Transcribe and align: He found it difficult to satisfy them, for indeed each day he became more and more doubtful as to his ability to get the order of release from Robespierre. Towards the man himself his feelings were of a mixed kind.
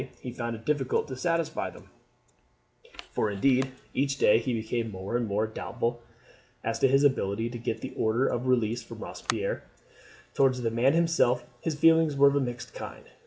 He 0.19 0.31
found 0.31 0.55
it 0.55 0.65
difficult 0.65 1.07
to 1.09 1.15
satisfy 1.15 1.69
them, 1.69 1.91
for 3.11 3.29
indeed 3.29 3.71
each 3.93 4.17
day 4.17 4.39
he 4.39 4.51
became 4.59 4.89
more 4.89 5.15
and 5.15 5.27
more 5.27 5.45
doubtful 5.45 6.01
as 6.63 6.79
to 6.79 6.87
his 6.87 7.03
ability 7.03 7.51
to 7.51 7.59
get 7.59 7.81
the 7.81 7.93
order 7.95 8.25
of 8.25 8.47
release 8.47 8.81
from 8.81 8.97
Robespierre. 8.97 9.61
Towards 10.33 10.63
the 10.63 10.71
man 10.71 10.93
himself 10.93 11.45
his 11.61 11.75
feelings 11.75 12.15
were 12.15 12.29
of 12.29 12.35
a 12.35 12.39
mixed 12.41 12.73
kind. 12.73 13.05